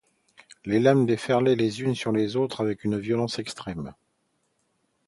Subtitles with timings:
[0.65, 3.93] Les lames déferlaient les unes sur les autres avec une violence extrême.